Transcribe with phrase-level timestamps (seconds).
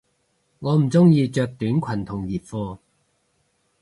[0.57, 2.79] 我唔鍾意着短裙同熱褲